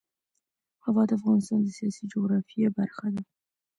[0.85, 3.23] هوا د افغانستان د سیاسي جغرافیه برخه ده.